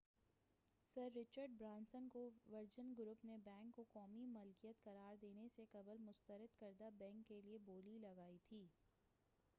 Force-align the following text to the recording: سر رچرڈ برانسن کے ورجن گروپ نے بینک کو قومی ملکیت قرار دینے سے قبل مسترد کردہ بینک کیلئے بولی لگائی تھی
سر 0.87 1.09
رچرڈ 1.15 1.51
برانسن 1.59 2.07
کے 2.13 2.23
ورجن 2.47 2.91
گروپ 2.97 3.25
نے 3.25 3.37
بینک 3.43 3.75
کو 3.75 3.83
قومی 3.91 4.25
ملکیت 4.29 4.83
قرار 4.83 5.15
دینے 5.21 5.47
سے 5.55 5.65
قبل 5.71 5.97
مسترد 6.01 6.59
کردہ 6.59 6.89
بینک 6.97 7.27
کیلئے 7.27 7.57
بولی 7.65 7.97
لگائی 7.99 8.37
تھی 8.43 8.65